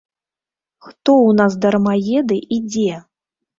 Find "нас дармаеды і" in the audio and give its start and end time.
1.41-2.61